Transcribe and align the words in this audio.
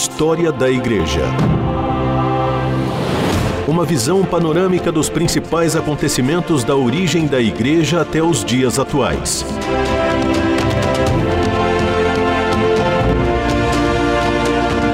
História 0.00 0.52
da 0.52 0.70
Igreja. 0.70 1.24
Uma 3.66 3.84
visão 3.84 4.24
panorâmica 4.24 4.92
dos 4.92 5.10
principais 5.10 5.74
acontecimentos 5.74 6.62
da 6.62 6.76
origem 6.76 7.26
da 7.26 7.40
Igreja 7.40 8.02
até 8.02 8.22
os 8.22 8.44
dias 8.44 8.78
atuais. 8.78 9.44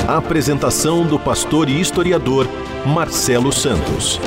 A 0.09 0.17
apresentação 0.17 1.05
do 1.05 1.19
pastor 1.19 1.69
e 1.69 1.79
historiador 1.79 2.49
Marcelo 2.87 3.53
Santos. 3.53 4.19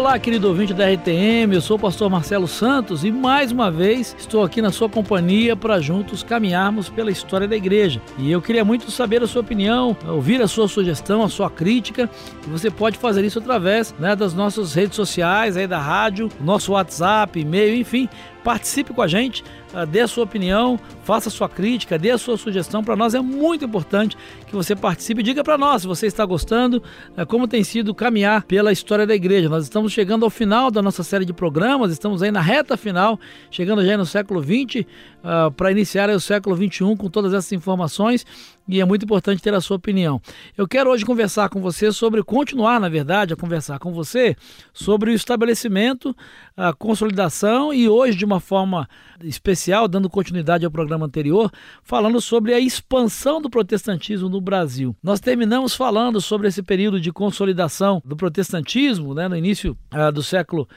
Olá, 0.00 0.18
querido 0.18 0.48
ouvinte 0.48 0.72
da 0.72 0.90
RTM, 0.90 1.52
eu 1.52 1.60
sou 1.60 1.76
o 1.76 1.78
pastor 1.78 2.08
Marcelo 2.08 2.48
Santos 2.48 3.04
e 3.04 3.12
mais 3.12 3.52
uma 3.52 3.70
vez 3.70 4.16
estou 4.18 4.42
aqui 4.42 4.62
na 4.62 4.72
sua 4.72 4.88
companhia 4.88 5.54
para 5.54 5.78
juntos 5.78 6.22
caminharmos 6.22 6.88
pela 6.88 7.10
história 7.10 7.46
da 7.46 7.54
igreja. 7.54 8.00
E 8.16 8.32
eu 8.32 8.40
queria 8.40 8.64
muito 8.64 8.90
saber 8.90 9.22
a 9.22 9.26
sua 9.26 9.42
opinião, 9.42 9.94
ouvir 10.08 10.40
a 10.40 10.48
sua 10.48 10.66
sugestão, 10.68 11.22
a 11.22 11.28
sua 11.28 11.50
crítica. 11.50 12.08
E 12.46 12.48
você 12.48 12.70
pode 12.70 12.96
fazer 12.96 13.22
isso 13.26 13.40
através 13.40 13.94
né, 13.98 14.16
das 14.16 14.32
nossas 14.32 14.72
redes 14.72 14.96
sociais, 14.96 15.54
aí 15.54 15.66
da 15.66 15.78
rádio, 15.78 16.30
nosso 16.40 16.72
WhatsApp, 16.72 17.38
e-mail, 17.38 17.76
enfim. 17.76 18.08
Participe 18.42 18.92
com 18.92 19.02
a 19.02 19.06
gente, 19.06 19.44
ah, 19.72 19.84
dê 19.84 20.00
a 20.00 20.08
sua 20.08 20.24
opinião, 20.24 20.78
faça 21.04 21.28
a 21.28 21.32
sua 21.32 21.48
crítica, 21.48 21.98
dê 21.98 22.10
a 22.10 22.18
sua 22.18 22.36
sugestão. 22.36 22.82
Para 22.82 22.96
nós 22.96 23.14
é 23.14 23.20
muito 23.20 23.64
importante 23.64 24.16
que 24.46 24.54
você 24.54 24.74
participe. 24.74 25.22
Diga 25.22 25.44
para 25.44 25.56
nós 25.56 25.82
se 25.82 25.88
você 25.88 26.06
está 26.06 26.24
gostando, 26.24 26.82
ah, 27.16 27.24
como 27.26 27.46
tem 27.46 27.62
sido 27.62 27.94
caminhar 27.94 28.44
pela 28.44 28.72
história 28.72 29.06
da 29.06 29.14
igreja. 29.14 29.48
Nós 29.48 29.64
estamos 29.64 29.92
chegando 29.92 30.24
ao 30.24 30.30
final 30.30 30.70
da 30.70 30.82
nossa 30.82 31.02
série 31.02 31.24
de 31.24 31.32
programas, 31.32 31.92
estamos 31.92 32.22
aí 32.22 32.30
na 32.30 32.40
reta 32.40 32.76
final, 32.76 33.18
chegando 33.50 33.84
já 33.84 33.96
no 33.96 34.06
século 34.06 34.42
XX, 34.42 34.86
uh, 35.24 35.50
para 35.52 35.70
iniciar 35.70 36.10
o 36.10 36.20
século 36.20 36.56
XXI 36.56 36.96
com 36.96 37.08
todas 37.08 37.32
essas 37.32 37.52
informações 37.52 38.26
e 38.70 38.80
é 38.80 38.84
muito 38.84 39.04
importante 39.04 39.42
ter 39.42 39.52
a 39.52 39.60
sua 39.60 39.76
opinião. 39.76 40.20
Eu 40.56 40.66
quero 40.66 40.90
hoje 40.90 41.04
conversar 41.04 41.48
com 41.48 41.60
você 41.60 41.90
sobre, 41.92 42.22
continuar 42.22 42.80
na 42.80 42.88
verdade, 42.88 43.32
a 43.34 43.36
conversar 43.36 43.78
com 43.78 43.92
você 43.92 44.36
sobre 44.72 45.10
o 45.10 45.14
estabelecimento, 45.14 46.16
a 46.56 46.72
consolidação 46.72 47.74
e 47.74 47.88
hoje 47.88 48.16
de 48.16 48.24
uma 48.24 48.40
forma 48.40 48.88
especial, 49.22 49.88
dando 49.88 50.08
continuidade 50.08 50.64
ao 50.64 50.70
programa 50.70 51.06
anterior, 51.06 51.50
falando 51.82 52.20
sobre 52.20 52.54
a 52.54 52.60
expansão 52.60 53.40
do 53.40 53.50
protestantismo 53.50 54.28
no 54.28 54.40
Brasil. 54.40 54.96
Nós 55.02 55.20
terminamos 55.20 55.74
falando 55.74 56.20
sobre 56.20 56.48
esse 56.48 56.62
período 56.62 57.00
de 57.00 57.12
consolidação 57.12 58.00
do 58.04 58.16
protestantismo, 58.16 59.14
né, 59.14 59.28
no 59.28 59.36
início 59.36 59.76
uh, 59.92 60.12
do 60.12 60.22
século 60.22 60.68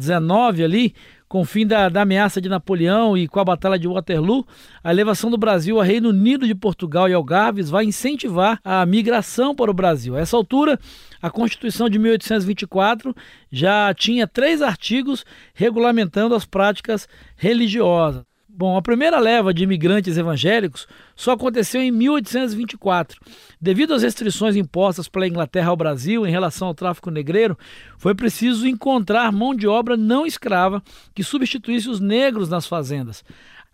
XIX 0.00 0.20
uh, 0.20 0.64
ali, 0.64 0.94
com 1.34 1.40
o 1.40 1.44
fim 1.44 1.66
da, 1.66 1.88
da, 1.88 2.02
ameaça 2.02 2.40
de 2.40 2.48
Napoleão 2.48 3.18
e 3.18 3.26
com 3.26 3.40
a 3.40 3.44
Batalha 3.44 3.76
de 3.76 3.88
Waterloo, 3.88 4.46
a 4.84 4.92
elevação 4.92 5.28
do 5.28 5.36
Brasil 5.36 5.80
a 5.80 5.84
Reino 5.84 6.10
Unido 6.10 6.46
de 6.46 6.54
Portugal 6.54 7.08
e 7.08 7.12
Algarves 7.12 7.68
vai 7.68 7.84
incentivar 7.84 8.60
a 8.62 8.86
migração 8.86 9.52
para 9.52 9.68
o 9.68 9.74
Brasil. 9.74 10.14
A 10.14 10.20
essa 10.20 10.36
altura, 10.36 10.78
a 11.20 11.28
Constituição 11.28 11.90
de 11.90 11.98
1824 11.98 13.12
já 13.50 13.92
tinha 13.94 14.28
três 14.28 14.62
artigos 14.62 15.24
regulamentando 15.54 16.36
as 16.36 16.44
práticas 16.44 17.08
religiosas. 17.34 18.22
Bom, 18.56 18.76
a 18.76 18.82
primeira 18.82 19.18
leva 19.18 19.52
de 19.52 19.64
imigrantes 19.64 20.16
evangélicos 20.16 20.86
só 21.16 21.32
aconteceu 21.32 21.82
em 21.82 21.90
1824. 21.90 23.20
Devido 23.60 23.92
às 23.92 24.04
restrições 24.04 24.54
impostas 24.54 25.08
pela 25.08 25.26
Inglaterra 25.26 25.70
ao 25.70 25.76
Brasil 25.76 26.24
em 26.24 26.30
relação 26.30 26.68
ao 26.68 26.74
tráfico 26.74 27.10
negreiro, 27.10 27.58
foi 27.98 28.14
preciso 28.14 28.68
encontrar 28.68 29.32
mão 29.32 29.56
de 29.56 29.66
obra 29.66 29.96
não 29.96 30.24
escrava 30.24 30.80
que 31.12 31.24
substituísse 31.24 31.90
os 31.90 31.98
negros 31.98 32.48
nas 32.48 32.64
fazendas. 32.64 33.24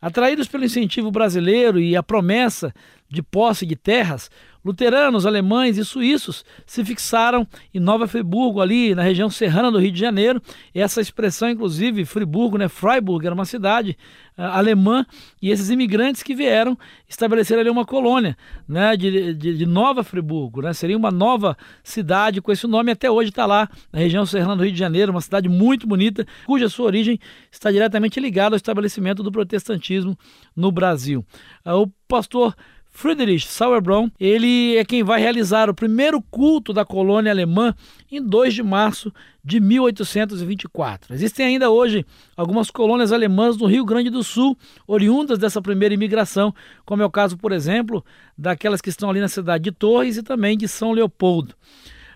Atraídos 0.00 0.48
pelo 0.48 0.64
incentivo 0.64 1.10
brasileiro 1.10 1.78
e 1.78 1.94
a 1.94 2.02
promessa 2.02 2.74
de 3.10 3.22
posse 3.22 3.66
de 3.66 3.74
terras, 3.74 4.30
luteranos, 4.64 5.26
alemães 5.26 5.78
e 5.78 5.84
suíços 5.84 6.44
se 6.66 6.84
fixaram 6.84 7.46
em 7.74 7.80
Nova 7.80 8.06
Friburgo, 8.06 8.60
ali 8.60 8.94
na 8.94 9.02
região 9.02 9.28
serrana 9.28 9.70
do 9.70 9.78
Rio 9.78 9.90
de 9.90 9.98
Janeiro. 9.98 10.40
Essa 10.74 11.00
expressão, 11.00 11.50
inclusive, 11.50 12.04
Friburgo, 12.04 12.56
né? 12.56 12.68
Freiburg 12.68 13.26
era 13.26 13.34
uma 13.34 13.44
cidade 13.44 13.96
uh, 14.38 14.42
alemã, 14.42 15.04
e 15.42 15.50
esses 15.50 15.70
imigrantes 15.70 16.22
que 16.22 16.34
vieram 16.34 16.78
estabeleceram 17.08 17.62
ali 17.62 17.70
uma 17.70 17.84
colônia 17.84 18.36
né? 18.68 18.96
de, 18.96 19.34
de, 19.34 19.58
de 19.58 19.66
Nova 19.66 20.04
Friburgo. 20.04 20.62
Né? 20.62 20.72
Seria 20.72 20.96
uma 20.96 21.10
nova 21.10 21.56
cidade 21.82 22.40
com 22.40 22.52
esse 22.52 22.66
nome, 22.66 22.92
até 22.92 23.10
hoje 23.10 23.30
está 23.30 23.46
lá 23.46 23.68
na 23.92 23.98
região 23.98 24.24
serrana 24.24 24.56
do 24.56 24.62
Rio 24.62 24.72
de 24.72 24.78
Janeiro, 24.78 25.10
uma 25.10 25.20
cidade 25.20 25.48
muito 25.48 25.86
bonita, 25.86 26.26
cuja 26.46 26.68
sua 26.68 26.86
origem 26.86 27.18
está 27.50 27.72
diretamente 27.72 28.20
ligada 28.20 28.54
ao 28.54 28.58
estabelecimento 28.58 29.22
do 29.22 29.32
protestantismo 29.32 30.16
no 30.54 30.70
Brasil. 30.70 31.24
Uh, 31.64 31.82
o 31.82 31.92
pastor 32.06 32.54
Friedrich 32.90 33.46
Sauerbrunn, 33.46 34.10
ele 34.18 34.76
é 34.76 34.84
quem 34.84 35.02
vai 35.02 35.20
realizar 35.20 35.70
o 35.70 35.74
primeiro 35.74 36.20
culto 36.20 36.72
da 36.72 36.84
colônia 36.84 37.32
alemã 37.32 37.74
em 38.10 38.20
2 38.22 38.54
de 38.54 38.62
março 38.62 39.12
de 39.44 39.60
1824. 39.60 41.14
Existem 41.14 41.46
ainda 41.46 41.70
hoje 41.70 42.04
algumas 42.36 42.70
colônias 42.70 43.12
alemãs 43.12 43.56
no 43.56 43.66
Rio 43.66 43.84
Grande 43.84 44.10
do 44.10 44.22
Sul, 44.22 44.56
oriundas 44.86 45.38
dessa 45.38 45.62
primeira 45.62 45.94
imigração, 45.94 46.54
como 46.84 47.02
é 47.02 47.06
o 47.06 47.10
caso, 47.10 47.38
por 47.38 47.52
exemplo, 47.52 48.04
daquelas 48.36 48.80
que 48.80 48.90
estão 48.90 49.08
ali 49.08 49.20
na 49.20 49.28
cidade 49.28 49.64
de 49.64 49.72
Torres 49.72 50.16
e 50.16 50.22
também 50.22 50.58
de 50.58 50.68
São 50.68 50.92
Leopoldo. 50.92 51.54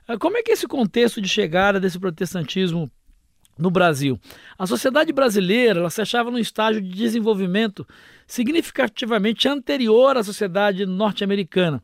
Ah, 0.06 0.18
como 0.18 0.36
é 0.36 0.42
que 0.42 0.50
é 0.50 0.54
esse 0.54 0.66
contexto 0.66 1.20
de 1.20 1.28
chegada 1.28 1.80
desse 1.80 1.98
protestantismo 1.98 2.90
no 3.58 3.70
Brasil. 3.70 4.18
A 4.58 4.66
sociedade 4.66 5.12
brasileira 5.12 5.80
ela 5.80 5.90
se 5.90 6.02
achava 6.02 6.30
num 6.30 6.38
estágio 6.38 6.80
de 6.80 6.90
desenvolvimento 6.90 7.86
significativamente 8.26 9.48
anterior 9.48 10.16
à 10.16 10.22
sociedade 10.22 10.86
norte-americana. 10.86 11.82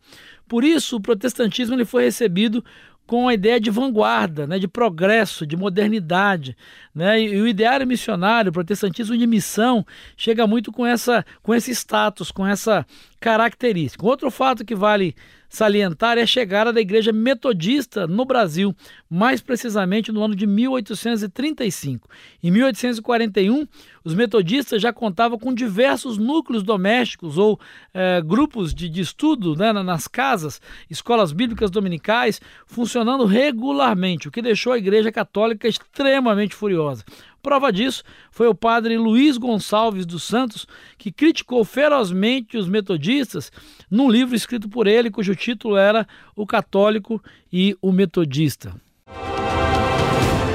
Por 0.49 0.65
isso, 0.65 0.97
o 0.97 1.01
protestantismo 1.01 1.75
ele 1.75 1.85
foi 1.85 2.05
recebido 2.05 2.65
com 3.11 3.27
a 3.27 3.35
ideia 3.35 3.59
de 3.59 3.71
vanguarda, 3.71 4.47
né, 4.47 4.57
de 4.57 4.69
progresso, 4.69 5.45
de 5.45 5.57
modernidade. 5.57 6.57
Né? 6.95 7.21
E 7.23 7.41
o 7.41 7.49
ideário 7.49 7.85
missionário, 7.85 8.51
o 8.51 8.53
protestantismo 8.53 9.19
de 9.19 9.27
missão, 9.27 9.85
chega 10.17 10.47
muito 10.47 10.71
com, 10.71 10.87
essa, 10.87 11.27
com 11.43 11.53
esse 11.53 11.73
status, 11.73 12.31
com 12.31 12.47
essa 12.47 12.87
característica. 13.21 14.05
Outro 14.07 14.31
fato 14.31 14.65
que 14.65 14.75
vale 14.75 15.15
salientar 15.51 16.17
é 16.17 16.23
a 16.23 16.27
chegada 16.27 16.73
da 16.73 16.81
igreja 16.81 17.13
metodista 17.13 18.07
no 18.07 18.25
Brasil, 18.25 18.75
mais 19.11 19.41
precisamente 19.41 20.13
no 20.13 20.23
ano 20.23 20.35
de 20.35 20.47
1835. 20.47 22.09
Em 22.43 22.51
1841, 22.53 23.67
os 24.05 24.15
metodistas 24.15 24.81
já 24.81 24.93
contavam 24.93 25.37
com 25.37 25.53
diversos 25.53 26.17
núcleos 26.17 26.63
domésticos 26.63 27.37
ou 27.37 27.61
eh, 27.93 28.23
grupos 28.23 28.73
de, 28.73 28.89
de 28.89 29.01
estudo 29.01 29.57
né, 29.57 29.73
nas 29.73 30.07
casas, 30.07 30.63
escolas 30.89 31.33
bíblicas 31.33 31.71
dominicais, 31.71 32.41
funcionando 32.65 33.25
regularmente, 33.25 34.29
o 34.29 34.31
que 34.31 34.41
deixou 34.41 34.73
a 34.73 34.79
igreja 34.79 35.11
católica 35.11 35.67
extremamente 35.67 36.55
furiosa. 36.55 37.05
Prova 37.43 37.73
disso 37.73 38.03
foi 38.31 38.49
o 38.49 38.55
padre 38.55 38.99
Luiz 38.99 39.39
Gonçalves 39.39 40.05
dos 40.05 40.23
Santos, 40.23 40.67
que 40.99 41.11
criticou 41.11 41.65
ferozmente 41.65 42.57
os 42.57 42.69
metodistas 42.69 43.51
num 43.91 44.11
livro 44.11 44.37
escrito 44.37 44.69
por 44.69 44.87
ele, 44.87 45.11
cujo 45.11 45.35
título 45.35 45.77
era 45.77 46.07
O 46.37 46.47
Católico 46.47 47.23
e 47.53 47.77
o 47.81 47.91
Metodista. 47.93 48.75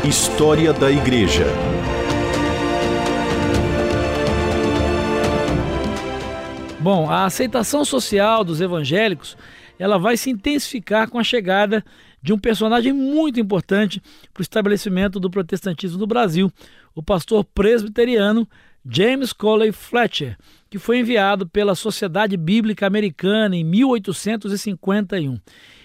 História 0.07 0.71
da 0.71 0.91
Igreja. 0.91 1.45
Bom, 6.79 7.09
a 7.09 7.25
aceitação 7.25 7.83
social 7.83 8.43
dos 8.43 8.61
evangélicos 8.61 9.35
ela 9.79 9.97
vai 9.97 10.15
se 10.15 10.29
intensificar 10.29 11.09
com 11.09 11.17
a 11.17 11.23
chegada 11.23 11.83
de 12.25 12.33
um 12.33 12.39
personagem 12.39 12.91
muito 12.91 13.39
importante 13.39 14.01
para 14.33 14.41
o 14.41 14.43
estabelecimento 14.43 15.19
do 15.19 15.29
protestantismo 15.29 15.99
no 15.99 16.07
Brasil, 16.07 16.51
o 16.95 17.03
pastor 17.03 17.45
presbiteriano 17.45 18.49
James 18.83 19.31
Coley 19.31 19.71
Fletcher, 19.71 20.35
que 20.67 20.79
foi 20.79 20.97
enviado 20.97 21.47
pela 21.47 21.75
Sociedade 21.75 22.35
Bíblica 22.35 22.87
Americana 22.87 23.55
em 23.55 23.63
1851. 23.63 25.39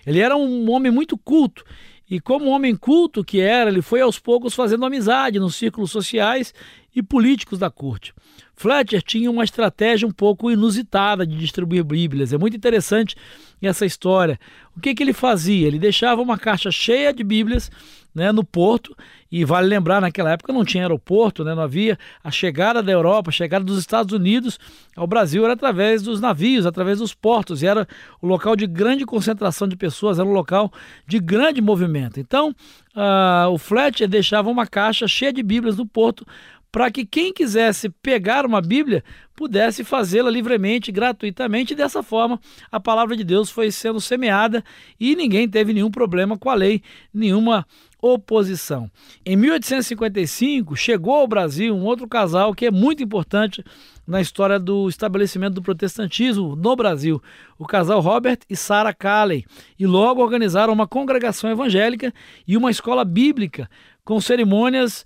Ele 0.06 0.18
era 0.18 0.34
um 0.34 0.70
homem 0.70 0.90
muito 0.90 1.18
culto 1.18 1.62
e, 2.10 2.18
como 2.18 2.48
homem 2.48 2.74
culto 2.74 3.22
que 3.22 3.38
era, 3.38 3.68
ele 3.68 3.82
foi 3.82 4.00
aos 4.00 4.18
poucos 4.18 4.54
fazendo 4.54 4.86
amizade 4.86 5.38
nos 5.38 5.56
círculos 5.56 5.90
sociais 5.90 6.54
e 6.94 7.02
políticos 7.02 7.58
da 7.58 7.70
corte. 7.70 8.12
Fletcher 8.54 9.02
tinha 9.02 9.30
uma 9.30 9.44
estratégia 9.44 10.06
um 10.06 10.12
pouco 10.12 10.50
inusitada 10.50 11.26
de 11.26 11.36
distribuir 11.36 11.82
Bíblias. 11.82 12.32
É 12.32 12.38
muito 12.38 12.56
interessante 12.56 13.16
essa 13.62 13.86
história. 13.86 14.38
O 14.76 14.80
que, 14.80 14.94
que 14.94 15.02
ele 15.02 15.12
fazia? 15.12 15.66
Ele 15.66 15.78
deixava 15.78 16.20
uma 16.20 16.38
caixa 16.38 16.70
cheia 16.70 17.12
de 17.12 17.24
Bíblias 17.24 17.70
né, 18.14 18.32
no 18.32 18.44
porto, 18.44 18.96
e 19.30 19.44
vale 19.44 19.68
lembrar, 19.68 20.00
naquela 20.00 20.32
época 20.32 20.52
não 20.52 20.64
tinha 20.64 20.82
aeroporto, 20.82 21.44
né, 21.44 21.54
não 21.54 21.62
havia 21.62 21.98
a 22.22 22.30
chegada 22.30 22.82
da 22.82 22.90
Europa, 22.90 23.30
a 23.30 23.32
chegada 23.32 23.64
dos 23.64 23.78
Estados 23.78 24.12
Unidos 24.12 24.58
ao 24.96 25.06
Brasil 25.06 25.44
era 25.44 25.52
através 25.52 26.02
dos 26.02 26.20
navios, 26.20 26.66
através 26.66 26.98
dos 26.98 27.14
portos, 27.14 27.62
e 27.62 27.66
era 27.66 27.86
o 28.20 28.26
local 28.26 28.56
de 28.56 28.66
grande 28.66 29.06
concentração 29.06 29.68
de 29.68 29.76
pessoas, 29.76 30.18
era 30.18 30.28
um 30.28 30.32
local 30.32 30.72
de 31.06 31.20
grande 31.20 31.60
movimento. 31.60 32.18
Então, 32.18 32.50
uh, 32.96 33.48
o 33.50 33.58
Fletcher 33.58 34.08
deixava 34.08 34.50
uma 34.50 34.66
caixa 34.66 35.06
cheia 35.06 35.32
de 35.32 35.42
Bíblias 35.42 35.76
no 35.76 35.86
porto 35.86 36.26
para 36.72 36.90
que 36.90 37.04
quem 37.04 37.32
quisesse 37.32 37.88
pegar 37.88 38.46
uma 38.46 38.60
Bíblia 38.60 39.02
pudesse 39.34 39.82
fazê-la 39.82 40.30
livremente, 40.30 40.92
gratuitamente, 40.92 41.72
e 41.72 41.76
dessa 41.76 42.02
forma 42.02 42.38
a 42.70 42.78
palavra 42.78 43.16
de 43.16 43.24
Deus 43.24 43.50
foi 43.50 43.70
sendo 43.70 44.00
semeada 44.00 44.62
e 44.98 45.16
ninguém 45.16 45.48
teve 45.48 45.72
nenhum 45.72 45.90
problema 45.90 46.38
com 46.38 46.50
a 46.50 46.54
lei, 46.54 46.82
nenhuma 47.12 47.66
oposição. 48.02 48.90
Em 49.24 49.36
1855, 49.36 50.76
chegou 50.76 51.14
ao 51.14 51.26
Brasil 51.26 51.74
um 51.74 51.84
outro 51.84 52.08
casal 52.08 52.54
que 52.54 52.66
é 52.66 52.70
muito 52.70 53.02
importante 53.02 53.64
na 54.06 54.20
história 54.20 54.58
do 54.58 54.88
estabelecimento 54.88 55.54
do 55.54 55.62
protestantismo 55.62 56.56
no 56.56 56.74
Brasil, 56.74 57.22
o 57.58 57.66
casal 57.66 58.00
Robert 58.00 58.38
e 58.48 58.56
Sarah 58.56 58.94
Calley, 58.94 59.44
e 59.78 59.86
logo 59.86 60.22
organizaram 60.22 60.72
uma 60.72 60.86
congregação 60.86 61.50
evangélica 61.50 62.12
e 62.46 62.56
uma 62.56 62.70
escola 62.70 63.04
bíblica 63.04 63.70
com 64.04 64.20
cerimônias 64.20 65.04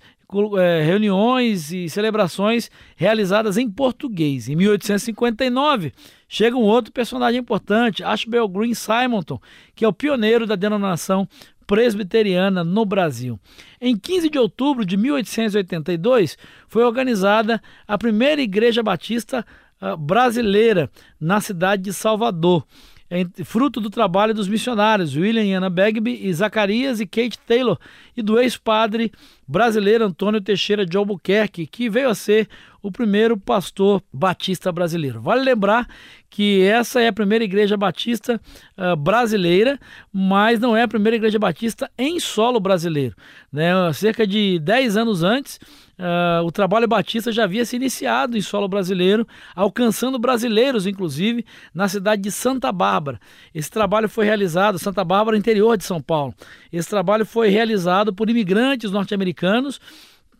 reuniões 0.85 1.71
e 1.71 1.89
celebrações 1.89 2.69
realizadas 2.95 3.57
em 3.57 3.69
português. 3.69 4.49
Em 4.49 4.55
1859, 4.55 5.93
chega 6.27 6.55
um 6.55 6.61
outro 6.61 6.91
personagem 6.91 7.39
importante, 7.39 8.03
Ashbel 8.03 8.47
Green 8.47 8.73
Simonton, 8.73 9.39
que 9.75 9.85
é 9.85 9.87
o 9.87 9.93
pioneiro 9.93 10.45
da 10.45 10.55
denominação 10.55 11.27
presbiteriana 11.65 12.63
no 12.63 12.85
Brasil. 12.85 13.39
Em 13.81 13.97
15 13.97 14.29
de 14.29 14.37
outubro 14.37 14.85
de 14.85 14.97
1882, 14.97 16.37
foi 16.67 16.83
organizada 16.83 17.61
a 17.87 17.97
primeira 17.97 18.41
igreja 18.41 18.83
batista 18.83 19.45
uh, 19.81 19.97
brasileira 19.97 20.89
na 21.19 21.41
cidade 21.41 21.83
de 21.83 21.93
Salvador. 21.93 22.65
É 23.09 23.23
fruto 23.43 23.79
do 23.79 23.89
trabalho 23.89 24.33
dos 24.33 24.47
missionários 24.47 25.15
William 25.15 25.43
e 25.43 25.53
Anna 25.53 25.69
Bagby 25.69 26.27
e 26.27 26.33
Zacarias 26.33 26.99
e 26.99 27.05
Kate 27.05 27.37
Taylor 27.37 27.77
e 28.17 28.23
do 28.23 28.39
ex-padre 28.39 29.11
brasileiro 29.47 30.05
Antônio 30.05 30.41
Teixeira 30.41 30.85
de 30.85 30.97
Albuquerque, 30.97 31.67
que 31.67 31.89
veio 31.89 32.09
a 32.09 32.15
ser 32.15 32.47
o 32.81 32.91
primeiro 32.91 33.35
pastor 33.35 34.01
batista 34.13 34.71
brasileiro. 34.71 35.19
Vale 35.19 35.43
lembrar 35.43 35.87
que 36.29 36.61
essa 36.63 37.01
é 37.01 37.07
a 37.07 37.13
primeira 37.13 37.43
igreja 37.43 37.75
batista 37.75 38.39
uh, 38.77 38.95
brasileira, 38.95 39.79
mas 40.13 40.59
não 40.59 40.75
é 40.75 40.83
a 40.83 40.87
primeira 40.87 41.15
igreja 41.15 41.39
batista 41.39 41.89
em 41.97 42.19
solo 42.19 42.59
brasileiro. 42.59 43.15
Né? 43.51 43.71
Cerca 43.93 44.27
de 44.27 44.59
10 44.59 44.97
anos 44.97 45.23
antes, 45.23 45.59
uh, 45.97 46.43
o 46.45 46.51
trabalho 46.51 46.87
batista 46.87 47.31
já 47.31 47.45
havia 47.45 47.65
se 47.65 47.75
iniciado 47.75 48.37
em 48.37 48.41
solo 48.41 48.67
brasileiro, 48.67 49.25
alcançando 49.55 50.19
brasileiros, 50.19 50.85
inclusive, 50.85 51.43
na 51.73 51.87
cidade 51.87 52.21
de 52.21 52.31
Santa 52.31 52.71
Bárbara. 52.71 53.19
Esse 53.53 53.71
trabalho 53.71 54.09
foi 54.09 54.25
realizado, 54.25 54.77
Santa 54.77 55.03
Bárbara, 55.03 55.37
interior 55.37 55.75
de 55.75 55.85
São 55.85 56.01
Paulo. 56.01 56.35
Esse 56.71 56.89
trabalho 56.89 57.25
foi 57.25 57.49
realizado 57.49 58.13
por 58.13 58.29
imigrantes 58.29 58.91
norte-americanos 58.91 59.34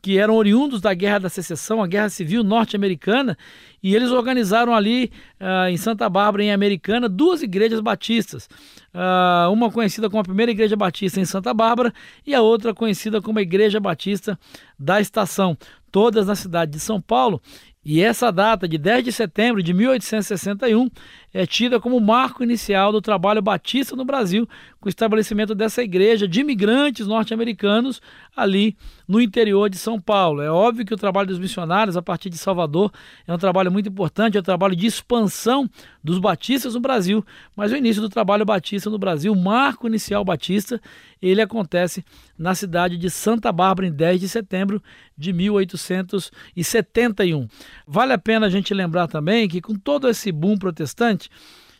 que 0.06 0.20
eram 0.20 0.36
oriundos 0.36 0.82
da 0.82 0.94
Guerra 0.94 1.22
da 1.22 1.30
Secessão, 1.30 1.82
a 1.82 1.88
Guerra 1.88 2.10
Civil 2.10 2.44
Norte-Americana, 2.44 3.36
e 3.82 3.96
eles 3.96 4.12
organizaram 4.12 4.76
ali 4.76 5.12
uh, 5.42 5.68
em 5.68 5.78
Santa 5.78 6.08
Bárbara, 6.08 6.44
em 6.44 6.52
Americana, 6.52 7.10
duas 7.10 7.42
igrejas 7.42 7.80
batistas. 7.80 8.48
Uh, 8.94 9.52
uma 9.52 9.72
conhecida 9.72 10.08
como 10.08 10.22
a 10.22 10.24
primeira 10.24 10.52
igreja 10.52 10.76
batista 10.76 11.20
em 11.20 11.26
Santa 11.26 11.56
Bárbara 11.56 11.92
e 12.24 12.36
a 12.36 12.42
outra 12.44 12.72
conhecida 12.72 13.20
como 13.20 13.40
a 13.40 13.42
Igreja 13.42 13.80
Batista 13.80 14.38
da 14.78 15.02
Estação, 15.02 15.58
todas 15.92 16.28
na 16.28 16.36
cidade 16.36 16.74
de 16.74 16.80
São 16.80 17.02
Paulo. 17.02 17.42
E 17.84 18.02
essa 18.02 18.32
data 18.32 18.68
de 18.68 18.78
10 18.78 19.06
de 19.06 19.12
setembro 19.12 19.64
de 19.64 19.74
1861 19.74 20.88
é 21.36 21.46
tida 21.46 21.80
como 21.82 22.00
marco 22.00 22.42
inicial 22.42 22.94
do 22.94 23.02
trabalho 23.02 23.42
batista 23.42 23.94
no 23.94 24.06
Brasil, 24.06 24.48
com 24.80 24.88
o 24.88 24.90
estabelecimento 24.90 25.54
dessa 25.54 25.84
igreja 25.84 26.26
de 26.26 26.40
imigrantes 26.40 27.08
norte-americanos 27.08 28.02
ali 28.34 28.78
no 29.06 29.20
interior 29.20 29.70
de 29.70 29.78
São 29.78 30.00
Paulo. 30.00 30.42
É 30.42 30.50
óbvio 30.50 30.86
que 30.86 30.94
o 30.94 30.98
trabalho 30.98 31.28
dos 31.28 31.38
missionários 31.38 31.98
a 31.98 32.02
partir 32.02 32.30
de 32.30 32.38
Salvador 32.38 32.90
é 33.28 33.34
um 33.34 33.38
trabalho 33.38 33.70
muito 33.70 33.90
importante, 33.90 34.38
é 34.38 34.40
um 34.40 34.44
trabalho 34.44 34.78
de 34.78 34.88
expansão 34.88 35.70
dos 36.02 36.20
batistas 36.20 36.74
no 36.74 36.80
Brasil, 36.80 37.22
mas 37.54 37.74
o 37.74 37.76
início 37.76 38.02
do 38.02 38.08
trabalho 38.08 38.46
batista 38.46 38.90
no 38.90 38.98
Brasil, 38.98 39.34
o 39.34 39.36
marco 39.36 39.88
inicial 39.88 40.24
batista, 40.24 40.80
ele 41.22 41.42
acontece 41.42 42.06
na 42.38 42.56
cidade 42.56 42.98
de 42.98 43.10
Santa 43.10 43.52
Bárbara 43.52 43.88
em 43.88 43.92
10 43.92 44.22
de 44.22 44.30
setembro 44.30 44.82
de 45.18 45.34
1871. 45.34 47.48
Vale 47.88 48.14
a 48.14 48.18
pena 48.18 48.46
a 48.46 48.50
gente 48.50 48.74
lembrar 48.74 49.08
também 49.08 49.48
que 49.48 49.62
com 49.62 49.76
todo 49.76 50.08
esse 50.08 50.32
boom 50.32 50.58
protestante 50.58 51.25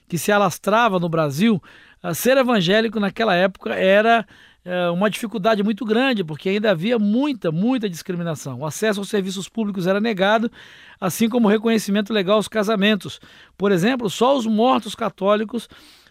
que 0.08 0.18
se 0.18 0.32
alastrava 0.32 1.00
no 1.00 1.10
Brasil, 1.10 1.62
ser 2.14 2.38
evangélico 2.38 3.00
naquela 3.00 3.34
época 3.34 3.74
era 3.74 4.26
é, 4.66 4.90
uma 4.90 5.10
dificuldade 5.12 5.62
muito 5.62 5.86
grande, 5.86 6.24
porque 6.24 6.50
ainda 6.50 6.72
havia 6.72 6.98
muita, 6.98 7.52
muita 7.52 7.88
discriminação. 7.88 8.60
O 8.60 8.66
acesso 8.66 9.00
aos 9.00 9.10
serviços 9.10 9.48
públicos 9.48 9.86
era 9.86 10.02
negado, 10.02 10.52
assim 11.00 11.30
como 11.30 11.48
o 11.48 11.52
reconhecimento 11.52 12.12
legal 12.12 12.38
aos 12.38 12.48
casamentos. 12.48 13.20
Por 13.56 13.72
exemplo, 13.72 14.10
só 14.10 14.36
os 14.36 14.48
mortos 14.48 14.96
católicos 14.96 15.70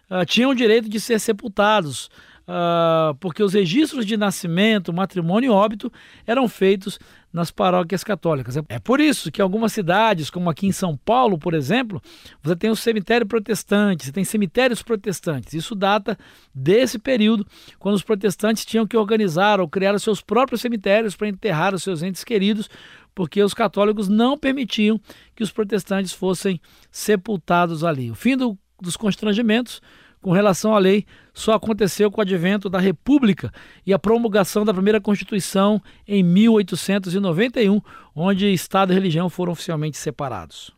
uh, 0.09 0.25
tinham 0.25 0.53
o 0.53 0.55
direito 0.55 0.89
de 0.89 1.01
ser 1.01 1.19
sepultados 1.19 2.09
uh, 2.49 3.15
porque 3.17 3.43
os 3.43 3.55
registros 3.55 4.07
de 4.07 4.17
nascimento, 4.17 4.93
matrimônio 4.93 5.49
e 5.49 5.51
óbito 5.51 5.93
eram 6.27 6.49
feitos 6.49 6.99
nas 7.33 7.51
paróquias 7.51 8.05
católicas. 8.05 8.57
É 8.69 8.79
por 8.79 9.01
isso 9.01 9.33
que 9.33 9.43
algumas 9.43 9.73
cidades, 9.73 10.31
como 10.31 10.49
aqui 10.49 10.69
em 10.69 10.73
São 10.73 10.97
Paulo, 10.97 11.37
por 11.37 11.53
exemplo, 11.53 12.01
você 12.41 12.55
tem 12.55 12.71
o 12.71 12.77
cemitério 12.77 13.27
protestante, 13.27 14.05
você 14.05 14.13
tem 14.13 14.25
cemitérios 14.25 14.83
protestantes. 14.83 15.53
Isso 15.53 15.75
data 15.75 16.17
desse 16.55 16.97
período, 16.97 17.45
quando 17.79 17.97
os 17.97 18.05
protestantes 18.05 18.65
tinham 18.65 18.87
que 18.87 18.97
organizar 18.97 19.61
ou 19.61 19.69
criar 19.69 19.95
os 19.95 20.03
seus 20.03 20.21
próprios 20.21 20.61
cemitérios 20.61 21.17
para 21.17 21.29
enterrar 21.29 21.75
os 21.75 21.83
seus 21.83 22.03
entes 22.05 22.23
queridos, 22.23 22.71
porque 23.15 23.43
os 23.43 23.55
católicos 23.55 24.09
não 24.09 24.39
permitiam 24.39 25.01
que 25.35 25.43
os 25.43 25.51
protestantes 25.51 26.13
fossem 26.13 26.61
sepultados 26.91 27.83
ali. 27.83 28.13
O 28.13 28.15
fim 28.15 28.37
do, 28.37 28.57
dos 28.81 28.97
constrangimentos 28.97 29.81
com 30.25 30.33
relação 30.33 30.75
à 30.75 30.79
lei 30.79 31.05
só 31.35 31.53
aconteceu 31.53 32.11
com 32.11 32.19
o 32.19 32.23
advento 32.23 32.71
da 32.71 32.79
República 32.79 33.53
e 33.87 33.93
a 33.93 33.99
promulgação 33.99 34.65
da 34.65 34.73
primeira 34.73 34.99
Constituição 34.99 35.83
em 36.09 36.23
1891, 36.23 37.79
onde 38.17 38.51
Estado 38.51 38.91
e 38.91 38.95
religião 38.95 39.29
foram 39.29 39.53
oficialmente 39.53 39.99
separados. 39.99 40.73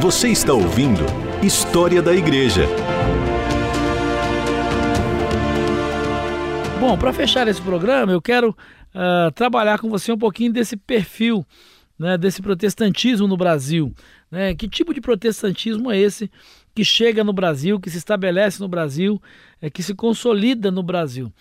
Você 0.00 0.28
está 0.30 0.52
ouvindo 0.52 1.04
História 1.40 2.02
da 2.02 2.12
Igreja. 2.12 2.66
Bom, 6.80 6.98
para 6.98 7.12
fechar 7.12 7.46
esse 7.46 7.62
programa, 7.62 8.10
eu 8.10 8.20
quero 8.20 8.50
uh, 8.50 9.30
trabalhar 9.36 9.78
com 9.78 9.88
você 9.88 10.10
um 10.10 10.18
pouquinho 10.18 10.52
desse 10.52 10.76
perfil 10.76 11.46
né, 11.98 12.18
desse 12.18 12.42
protestantismo 12.42 13.26
no 13.26 13.36
Brasil. 13.36 13.92
Né? 14.30 14.54
Que 14.54 14.68
tipo 14.68 14.92
de 14.92 15.00
protestantismo 15.00 15.90
é 15.90 15.98
esse 15.98 16.30
que 16.74 16.84
chega 16.84 17.22
no 17.22 17.32
Brasil, 17.32 17.78
que 17.78 17.88
se 17.88 17.98
estabelece 17.98 18.60
no 18.60 18.68
Brasil, 18.68 19.20
é, 19.60 19.70
que 19.70 19.82
se 19.82 19.94
consolida 19.94 20.70
no 20.70 20.82
Brasil? 20.82 21.32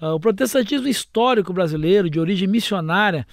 Uh, 0.00 0.08
o 0.08 0.20
protestantismo 0.20 0.88
histórico 0.88 1.52
brasileiro, 1.52 2.10
de 2.10 2.20
origem 2.20 2.48
missionária, 2.48 3.26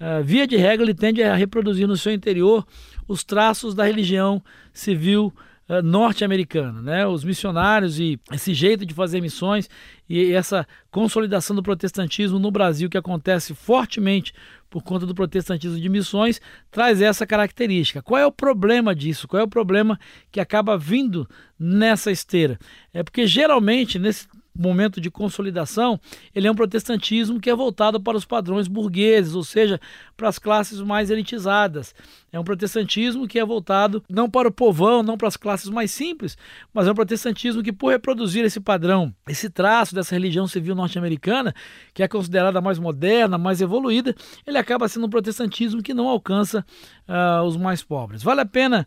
uh, 0.00 0.22
via 0.22 0.46
de 0.46 0.56
regra, 0.56 0.84
ele 0.84 0.94
tende 0.94 1.22
a 1.22 1.34
reproduzir 1.34 1.86
no 1.86 1.96
seu 1.96 2.12
interior 2.12 2.66
os 3.06 3.24
traços 3.24 3.74
da 3.74 3.84
religião 3.84 4.42
civil 4.72 5.32
uh, 5.68 5.82
norte-americana. 5.82 6.80
Né? 6.80 7.06
Os 7.06 7.24
missionários 7.24 7.98
e 8.00 8.18
esse 8.32 8.54
jeito 8.54 8.86
de 8.86 8.94
fazer 8.94 9.20
missões 9.20 9.68
e 10.08 10.32
essa 10.32 10.66
consolidação 10.90 11.54
do 11.54 11.62
protestantismo 11.62 12.38
no 12.38 12.50
Brasil, 12.50 12.88
que 12.88 12.98
acontece 12.98 13.54
fortemente 13.54 14.32
por 14.70 14.82
conta 14.82 15.06
do 15.06 15.14
protestantismo 15.14 15.80
de 15.80 15.88
missões, 15.88 16.40
traz 16.70 17.00
essa 17.00 17.26
característica. 17.26 18.02
Qual 18.02 18.18
é 18.18 18.26
o 18.26 18.32
problema 18.32 18.94
disso? 18.94 19.26
Qual 19.26 19.40
é 19.40 19.44
o 19.44 19.48
problema 19.48 19.98
que 20.30 20.40
acaba 20.40 20.76
vindo 20.76 21.28
nessa 21.58 22.10
esteira? 22.10 22.58
É 22.92 23.02
porque 23.02 23.26
geralmente 23.26 23.98
nesse 23.98 24.26
momento 24.58 25.00
de 25.00 25.10
consolidação, 25.10 26.00
ele 26.34 26.46
é 26.46 26.50
um 26.50 26.54
protestantismo 26.54 27.40
que 27.40 27.48
é 27.48 27.54
voltado 27.54 28.00
para 28.00 28.16
os 28.16 28.24
padrões 28.24 28.66
burgueses, 28.68 29.34
ou 29.34 29.44
seja, 29.44 29.80
para 30.16 30.28
as 30.28 30.38
classes 30.38 30.80
mais 30.80 31.10
elitizadas. 31.10 31.94
É 32.30 32.38
um 32.38 32.44
protestantismo 32.44 33.26
que 33.26 33.38
é 33.38 33.44
voltado 33.44 34.02
não 34.08 34.28
para 34.28 34.48
o 34.48 34.52
povão, 34.52 35.02
não 35.02 35.16
para 35.16 35.28
as 35.28 35.36
classes 35.36 35.70
mais 35.70 35.90
simples, 35.90 36.36
mas 36.74 36.86
é 36.86 36.92
um 36.92 36.94
protestantismo 36.94 37.62
que, 37.62 37.72
por 37.72 37.90
reproduzir 37.90 38.44
esse 38.44 38.60
padrão, 38.60 39.14
esse 39.26 39.48
traço 39.48 39.94
dessa 39.94 40.14
religião 40.14 40.46
civil 40.46 40.74
norte-americana, 40.74 41.54
que 41.94 42.02
é 42.02 42.08
considerada 42.08 42.60
mais 42.60 42.78
moderna, 42.78 43.38
mais 43.38 43.60
evoluída, 43.60 44.14
ele 44.46 44.58
acaba 44.58 44.88
sendo 44.88 45.06
um 45.06 45.10
protestantismo 45.10 45.82
que 45.82 45.94
não 45.94 46.08
alcança 46.08 46.64
uh, 47.08 47.42
os 47.44 47.56
mais 47.56 47.82
pobres. 47.82 48.22
Vale 48.22 48.40
a 48.40 48.46
pena 48.46 48.86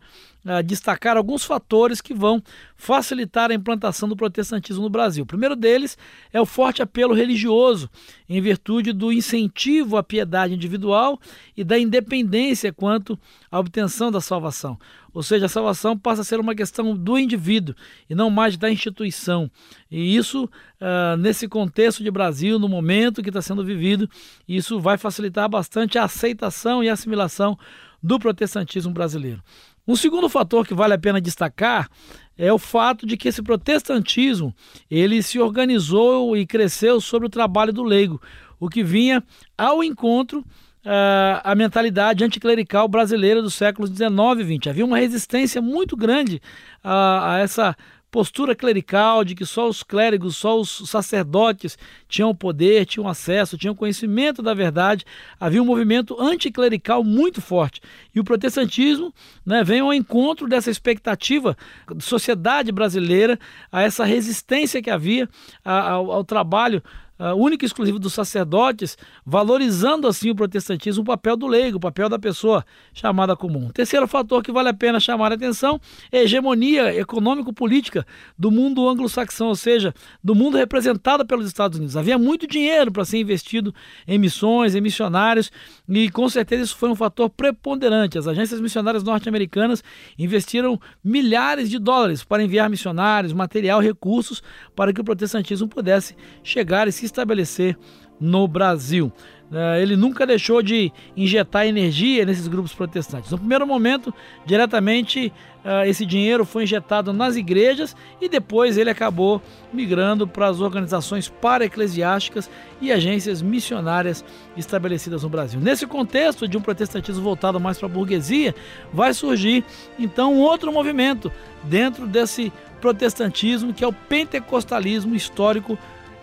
destacar 0.66 1.18
alguns 1.18 1.44
fatores 1.44 2.02
que 2.02 2.14
vão 2.14 2.42
facilitar 2.76 3.52
a 3.52 3.54
implantação 3.54 4.10
do 4.10 4.16
protestantismo 4.16 4.82
no 4.82 4.90
Brasil. 4.90 5.24
O 5.24 5.28
primeiro 5.28 5.56
deles 5.56 5.98
é 6.34 6.42
o 6.42 6.46
forte 6.46 6.82
apelo 6.82 7.14
religioso, 7.14 7.90
em 8.28 8.42
virtude 8.42 8.92
do 8.92 9.12
incentivo 9.12 9.98
à 9.98 10.04
piedade 10.04 10.56
individual 10.56 11.20
e 11.56 11.64
da 11.64 11.78
independência 11.78 12.74
quanto 12.74 13.20
a 13.52 13.60
obtenção 13.60 14.12
da 14.12 14.20
salvação. 14.20 14.80
Ou 15.14 15.22
seja, 15.22 15.46
a 15.46 15.50
salvação 15.50 15.98
passa 15.98 16.22
a 16.22 16.26
ser 16.26 16.40
uma 16.40 16.56
questão 16.56 16.96
do 16.96 17.20
indivíduo 17.20 17.76
e 18.10 18.16
não 18.16 18.30
mais 18.30 18.58
da 18.58 18.72
instituição. 18.72 19.52
E 19.90 20.16
isso, 20.16 20.46
uh, 20.46 21.18
nesse 21.18 21.48
contexto 21.48 22.02
de 22.02 22.10
Brasil, 22.10 22.58
no 22.58 22.70
momento 22.70 23.22
que 23.22 23.30
está 23.30 23.42
sendo 23.42 23.64
vivido, 23.64 24.10
isso 24.48 24.80
vai 24.80 24.98
facilitar 24.98 25.50
bastante 25.50 25.98
a 25.98 26.06
aceitação 26.06 26.84
e 26.84 26.90
assimilação 26.90 27.58
do 28.02 28.18
protestantismo 28.18 28.92
brasileiro. 28.92 29.44
Um 29.88 29.96
segundo 29.96 30.30
fator 30.30 30.66
que 30.66 30.74
vale 30.74 30.94
a 30.94 30.98
pena 30.98 31.20
destacar 31.20 31.90
é 32.38 32.52
o 32.52 32.58
fato 32.58 33.06
de 33.06 33.18
que 33.18 33.28
esse 33.28 33.42
protestantismo 33.42 34.54
ele 34.90 35.22
se 35.22 35.40
organizou 35.40 36.36
e 36.36 36.46
cresceu 36.46 37.02
sobre 37.02 37.28
o 37.28 37.30
trabalho 37.30 37.74
do 37.74 37.84
leigo, 37.84 38.22
o 38.60 38.70
que 38.70 38.84
vinha 38.84 39.24
ao 39.58 39.84
encontro 39.84 40.40
uh, 40.40 41.42
a 41.44 41.56
mentalidade 41.56 42.24
anticlerical 42.24 42.88
brasileira 42.88 43.42
dos 43.42 43.54
séculos 43.54 43.90
19 43.90 44.42
e 44.42 44.44
20. 44.44 44.70
Havia 44.70 44.86
uma 44.86 44.98
resistência 44.98 45.62
muito 45.62 45.96
grande 45.96 46.42
a, 46.84 47.36
a 47.36 47.40
essa 47.40 47.76
postura 48.12 48.54
clerical 48.54 49.24
de 49.24 49.34
que 49.34 49.46
só 49.46 49.70
os 49.70 49.82
clérigos, 49.82 50.36
só 50.36 50.60
os 50.60 50.84
sacerdotes 50.90 51.78
tinham 52.10 52.36
poder, 52.36 52.86
tinham 52.86 53.08
acesso, 53.08 53.58
tinham 53.58 53.74
conhecimento 53.74 54.42
da 54.42 54.54
verdade. 54.54 55.06
Havia 55.40 55.64
um 55.64 55.66
movimento 55.66 56.22
anticlerical 56.22 57.04
muito 57.04 57.42
forte. 57.42 57.82
E 58.14 58.20
o 58.20 58.24
protestantismo 58.24 59.14
né, 59.46 59.64
vem 59.64 59.80
ao 59.80 59.94
encontro 59.94 60.48
dessa 60.48 60.70
expectativa 60.70 61.56
da 61.88 62.02
sociedade 62.02 62.72
brasileira, 62.72 63.40
a 63.72 63.82
essa 63.82 64.04
resistência 64.04 64.82
que 64.82 64.90
havia 64.90 65.30
ao, 65.64 66.12
ao 66.12 66.24
trabalho 66.26 66.84
uh, 67.22 67.36
única 67.36 67.64
e 67.64 67.68
exclusiva 67.68 68.00
dos 68.00 68.14
sacerdotes, 68.14 68.98
valorizando 69.24 70.08
assim 70.08 70.32
o 70.32 70.36
protestantismo, 70.36 71.04
o 71.04 71.06
papel 71.06 71.38
do 71.38 71.46
leigo, 71.46 71.78
o 71.78 71.80
papel 71.80 72.10
da 72.10 72.18
pessoa 72.18 72.66
chamada 72.92 73.36
comum. 73.36 73.70
Terceiro 73.70 74.08
fator 74.08 74.42
que 74.42 74.52
vale 74.52 74.70
a 74.70 74.74
pena 74.74 75.00
chamar 75.00 75.32
a 75.32 75.36
atenção 75.36 75.80
é 76.12 76.20
a 76.20 76.24
hegemonia 76.24 76.96
econômico-política 76.96 78.06
do 78.38 78.50
mundo 78.50 78.88
anglo-saxão, 78.90 79.50
ou 79.50 79.56
seja, 79.56 79.94
do 80.24 80.34
mundo 80.34 80.58
representado 80.58 81.26
pelos 81.26 81.46
Estados 81.46 81.78
Unidos. 81.78 81.96
Havia 81.96 82.18
muito 82.18 82.48
dinheiro 82.48 82.92
para 82.92 83.06
ser 83.06 83.20
investido 83.20 83.74
em 84.08 84.18
missões, 84.18 84.74
em 84.74 84.82
missionários, 84.82 85.52
e 85.88 86.10
com 86.10 86.28
certeza 86.28 86.64
isso 86.64 86.76
foi 86.76 86.90
um 86.90 86.96
fator 86.96 87.30
preponderante. 87.30 88.18
As 88.18 88.28
agências 88.28 88.60
missionárias 88.60 89.04
norte-americanas 89.04 89.84
investiram 90.18 90.80
milhares 91.04 91.70
de 91.70 91.78
dólares 91.78 92.24
para 92.24 92.44
enviar 92.44 92.70
missionários, 92.70 93.34
material, 93.34 93.80
recursos 93.80 94.42
para 94.76 94.94
que 94.94 95.02
o 95.02 95.04
protestantismo 95.04 95.68
pudesse 95.68 96.16
chegar 96.44 96.88
e 96.88 96.92
se 96.92 97.11
estabelecer 97.12 97.78
no 98.20 98.48
Brasil. 98.48 99.12
É, 99.54 99.82
ele 99.82 99.98
nunca 99.98 100.26
deixou 100.26 100.62
de 100.62 100.94
injetar 101.16 101.68
energia 101.68 102.26
nesses 102.26 102.48
grupos 102.48 102.74
protestantes. 102.74 103.30
No 103.32 103.38
primeiro 103.38 103.68
momento, 103.68 104.14
diretamente, 104.46 105.34
é, 105.66 105.90
esse 105.90 106.06
dinheiro 106.06 106.46
foi 106.46 106.64
injetado 106.64 107.12
nas 107.12 107.36
igrejas 107.36 107.94
e 108.22 108.30
depois 108.30 108.78
ele 108.78 108.90
acabou 108.90 109.42
migrando 109.74 110.26
para 110.26 110.48
as 110.48 110.62
organizações 110.62 111.28
para-eclesiásticas 111.28 112.50
e 112.80 112.94
agências 112.94 113.42
missionárias 113.42 114.24
estabelecidas 114.56 115.24
no 115.24 115.30
Brasil. 115.30 115.60
Nesse 115.60 115.86
contexto 115.86 116.48
de 116.48 116.58
um 116.58 116.62
protestantismo 116.62 117.22
voltado 117.22 117.60
mais 117.60 117.78
para 117.78 117.88
a 117.88 117.92
burguesia, 117.92 118.56
vai 118.94 119.14
surgir 119.14 119.66
então 120.00 120.34
um 120.34 120.40
outro 120.40 120.72
movimento 120.72 121.30
dentro 121.64 122.08
desse 122.08 122.54
protestantismo 122.80 123.74
que 123.74 123.84
é 123.84 123.88
o 123.88 123.94
pentecostalismo 123.94 125.14
histórico 125.14 125.78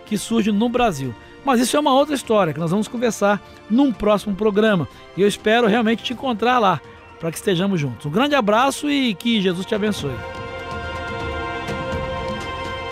que 0.08 0.18
surge 0.18 0.50
no 0.50 0.68
Brasil. 0.68 1.14
Mas 1.44 1.60
isso 1.60 1.76
é 1.76 1.80
uma 1.80 1.94
outra 1.94 2.14
história 2.14 2.52
que 2.52 2.60
nós 2.60 2.70
vamos 2.70 2.88
conversar 2.88 3.40
num 3.70 3.92
próximo 3.92 4.34
programa. 4.34 4.88
E 5.16 5.22
eu 5.22 5.28
espero 5.28 5.66
realmente 5.66 6.02
te 6.02 6.12
encontrar 6.12 6.58
lá 6.58 6.80
para 7.20 7.30
que 7.30 7.36
estejamos 7.36 7.80
juntos. 7.80 8.06
Um 8.06 8.10
grande 8.10 8.34
abraço 8.34 8.90
e 8.90 9.14
que 9.14 9.40
Jesus 9.40 9.66
te 9.66 9.74
abençoe. 9.74 10.14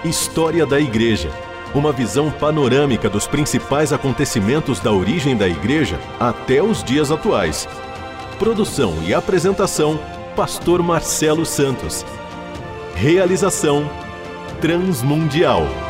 História 0.05 0.65
da 0.67 0.79
Igreja. 0.79 1.31
Uma 1.75 1.93
visão 1.93 2.31
panorâmica 2.31 3.11
dos 3.11 3.27
principais 3.27 3.93
acontecimentos 3.93 4.81
da 4.81 4.93
origem 4.93 5.37
da 5.37 5.49
Igreja 5.49 5.99
até 6.19 6.63
os 6.63 6.83
dias 6.83 7.11
atuais. 7.11 7.69
Produção 8.39 8.95
e 9.05 9.13
apresentação: 9.13 9.99
Pastor 10.35 10.83
Marcelo 10.83 11.45
Santos. 11.45 12.05
Realização: 12.95 13.91
Transmundial. 14.61 15.86